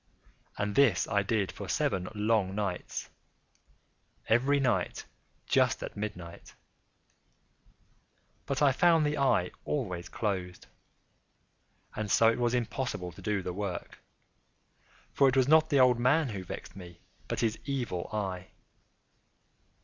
And 0.57 0.73
this 0.73 1.07
I 1.07 1.21
did 1.21 1.51
for 1.51 1.69
seven 1.69 2.09
long 2.15 2.55
nights—every 2.55 4.59
night 4.59 5.05
just 5.45 5.83
at 5.83 5.95
midnight—but 5.95 6.51
I 8.63 8.71
found 8.71 9.05
the 9.05 9.19
eye 9.19 9.51
always 9.63 10.09
closed; 10.09 10.65
and 11.95 12.09
so 12.09 12.29
it 12.31 12.39
was 12.39 12.55
impossible 12.55 13.11
to 13.11 13.21
do 13.21 13.43
the 13.43 13.53
work; 13.53 13.99
for 15.13 15.29
it 15.29 15.37
was 15.37 15.47
not 15.47 15.69
the 15.69 15.79
old 15.79 15.99
man 15.99 16.29
who 16.29 16.43
vexed 16.43 16.75
me, 16.75 16.99
but 17.27 17.41
his 17.41 17.59
Evil 17.65 18.09
Eye. 18.11 18.47